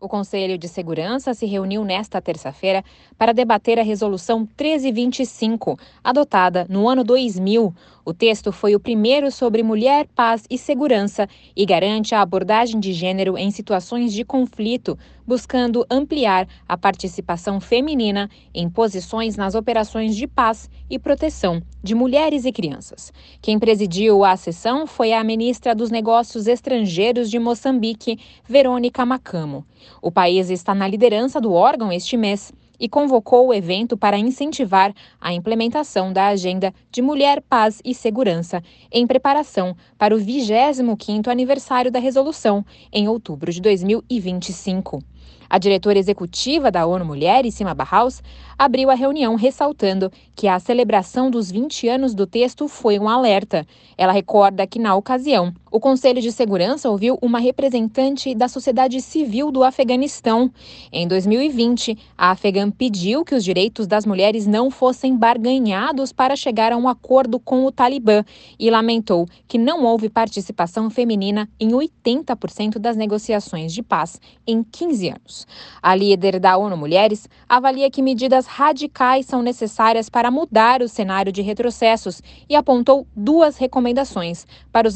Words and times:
O 0.00 0.08
Conselho 0.08 0.58
de 0.58 0.68
Segurança 0.68 1.32
se 1.32 1.46
reuniu 1.46 1.82
nesta 1.82 2.20
terça-feira 2.20 2.84
para 3.16 3.32
debater 3.32 3.78
a 3.78 3.82
Resolução 3.82 4.40
1325, 4.40 5.78
adotada 6.02 6.66
no 6.68 6.86
ano 6.86 7.02
2000. 7.02 7.74
O 8.04 8.12
texto 8.12 8.52
foi 8.52 8.74
o 8.74 8.80
primeiro 8.80 9.30
sobre 9.30 9.62
mulher, 9.62 10.06
paz 10.14 10.44
e 10.50 10.58
segurança 10.58 11.26
e 11.56 11.64
garante 11.64 12.14
a 12.14 12.20
abordagem 12.20 12.78
de 12.78 12.92
gênero 12.92 13.38
em 13.38 13.50
situações 13.50 14.12
de 14.12 14.24
conflito, 14.24 14.98
buscando 15.26 15.86
ampliar 15.90 16.46
a 16.68 16.76
participação 16.76 17.58
feminina 17.58 18.28
em 18.52 18.68
posições 18.68 19.36
nas 19.36 19.54
operações 19.54 20.14
de 20.14 20.26
paz 20.26 20.68
e 20.90 20.98
proteção 20.98 21.62
de 21.82 21.94
mulheres 21.94 22.44
e 22.44 22.52
crianças. 22.52 23.10
Quem 23.40 23.58
presidiu 23.58 24.22
a 24.22 24.36
sessão 24.36 24.86
foi 24.86 25.14
a 25.14 25.24
ministra 25.24 25.74
dos 25.74 25.90
Negócios 25.90 26.46
Estrangeiros 26.46 27.30
de 27.30 27.38
Moçambique, 27.38 28.18
Verônica 28.46 29.06
Macamo. 29.06 29.64
O 30.02 30.10
país 30.10 30.50
está 30.50 30.74
na 30.74 30.88
liderança 30.88 31.40
do 31.40 31.52
órgão 31.52 31.92
este 31.92 32.16
mês 32.16 32.52
e 32.78 32.88
convocou 32.88 33.48
o 33.48 33.54
evento 33.54 33.96
para 33.96 34.18
incentivar 34.18 34.92
a 35.20 35.32
implementação 35.32 36.12
da 36.12 36.28
Agenda 36.28 36.72
de 36.90 37.00
Mulher, 37.00 37.40
Paz 37.42 37.80
e 37.84 37.94
Segurança, 37.94 38.62
em 38.90 39.06
preparação 39.06 39.76
para 39.96 40.14
o 40.14 40.18
25º 40.18 41.28
aniversário 41.28 41.90
da 41.90 41.98
resolução, 41.98 42.64
em 42.92 43.08
outubro 43.08 43.52
de 43.52 43.60
2025. 43.60 45.02
A 45.48 45.58
diretora 45.58 45.98
executiva 45.98 46.70
da 46.70 46.86
ONU 46.86 47.04
Mulher, 47.04 47.44
Cima 47.52 47.74
Barraus, 47.74 48.22
abriu 48.58 48.90
a 48.90 48.94
reunião 48.94 49.36
ressaltando 49.36 50.10
que 50.34 50.48
a 50.48 50.58
celebração 50.58 51.30
dos 51.30 51.50
20 51.50 51.88
anos 51.88 52.14
do 52.14 52.26
texto 52.26 52.66
foi 52.66 52.98
um 52.98 53.08
alerta. 53.08 53.66
Ela 53.96 54.12
recorda 54.12 54.66
que, 54.66 54.78
na 54.78 54.96
ocasião, 54.96 55.54
o 55.74 55.80
Conselho 55.80 56.22
de 56.22 56.30
Segurança 56.30 56.88
ouviu 56.88 57.18
uma 57.20 57.40
representante 57.40 58.32
da 58.32 58.46
sociedade 58.46 59.00
civil 59.00 59.50
do 59.50 59.64
Afeganistão. 59.64 60.48
Em 60.92 61.08
2020, 61.08 61.98
a 62.16 62.30
afegã 62.30 62.70
pediu 62.70 63.24
que 63.24 63.34
os 63.34 63.42
direitos 63.42 63.88
das 63.88 64.06
mulheres 64.06 64.46
não 64.46 64.70
fossem 64.70 65.16
barganhados 65.16 66.12
para 66.12 66.36
chegar 66.36 66.70
a 66.70 66.76
um 66.76 66.86
acordo 66.86 67.40
com 67.40 67.64
o 67.64 67.72
Talibã 67.72 68.24
e 68.56 68.70
lamentou 68.70 69.26
que 69.48 69.58
não 69.58 69.82
houve 69.82 70.08
participação 70.08 70.88
feminina 70.88 71.50
em 71.58 71.70
80% 71.70 72.78
das 72.78 72.96
negociações 72.96 73.72
de 73.72 73.82
paz 73.82 74.20
em 74.46 74.62
15 74.62 75.08
anos. 75.08 75.44
A 75.82 75.92
líder 75.92 76.38
da 76.38 76.56
ONU 76.56 76.76
Mulheres 76.76 77.28
avalia 77.48 77.90
que 77.90 78.00
medidas 78.00 78.46
radicais 78.46 79.26
são 79.26 79.42
necessárias 79.42 80.08
para 80.08 80.30
mudar 80.30 80.82
o 80.82 80.88
cenário 80.88 81.32
de 81.32 81.42
retrocessos 81.42 82.22
e 82.48 82.54
apontou 82.54 83.08
duas 83.16 83.56
recomendações 83.56 84.46
para 84.70 84.86
os 84.86 84.94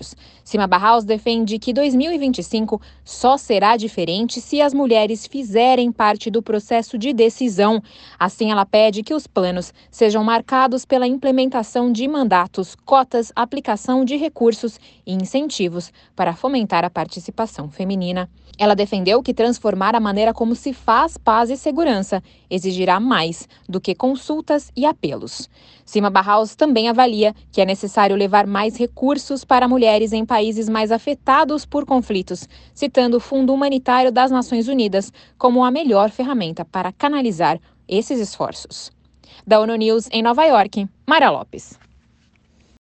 Estados-membros. 0.00 0.16
Cima 0.42 0.66
Barraus 0.66 1.04
defende 1.04 1.58
que 1.58 1.72
2025 1.72 2.80
só 3.04 3.36
será 3.36 3.76
diferente 3.76 4.40
se 4.40 4.60
as 4.60 4.74
mulheres 4.74 5.26
fizerem 5.26 5.92
parte 5.92 6.30
do 6.30 6.42
processo 6.42 6.98
de 6.98 7.12
decisão. 7.12 7.80
Assim, 8.18 8.50
ela 8.50 8.66
pede 8.66 9.02
que 9.02 9.14
os 9.14 9.26
planos 9.26 9.72
sejam 9.90 10.24
marcados 10.24 10.84
pela 10.84 11.06
implementação 11.06 11.92
de 11.92 12.08
mandatos, 12.08 12.74
cotas, 12.84 13.32
aplicação 13.36 14.04
de 14.04 14.16
recursos 14.16 14.80
e 15.06 15.12
incentivos 15.12 15.92
para 16.16 16.34
fomentar 16.34 16.84
a 16.84 16.90
participação 16.90 17.70
feminina. 17.70 18.28
Ela 18.58 18.74
defendeu 18.74 19.22
que 19.22 19.32
transformar 19.32 19.94
a 19.94 20.00
maneira 20.00 20.34
como 20.34 20.54
se 20.54 20.72
faz 20.72 21.16
paz 21.16 21.48
e 21.48 21.56
segurança 21.56 22.22
exigirá 22.50 23.00
mais 23.00 23.48
do 23.68 23.80
que 23.80 23.94
consultas 23.94 24.70
e 24.76 24.84
apelos. 24.84 25.48
Cima 25.84 26.10
Barraus 26.10 26.54
também 26.54 26.88
avalia 26.88 27.34
que 27.50 27.60
é 27.60 27.64
necessário 27.64 28.16
levar 28.16 28.46
mais 28.46 28.76
recursos 28.76 29.44
para 29.44 29.66
mulheres 29.90 30.12
em 30.12 30.24
países 30.24 30.68
mais 30.68 30.92
afetados 30.92 31.66
por 31.66 31.84
conflitos, 31.84 32.48
citando 32.72 33.16
o 33.16 33.20
Fundo 33.20 33.52
Humanitário 33.52 34.12
das 34.12 34.30
Nações 34.30 34.68
Unidas 34.68 35.12
como 35.36 35.64
a 35.64 35.70
melhor 35.70 36.10
ferramenta 36.10 36.64
para 36.64 36.92
canalizar 36.92 37.58
esses 37.88 38.20
esforços. 38.20 38.92
Da 39.44 39.58
ONU 39.58 39.74
News 39.74 40.08
em 40.12 40.22
Nova 40.22 40.44
York, 40.44 40.86
Mara 41.04 41.28
Lopes. 41.28 41.89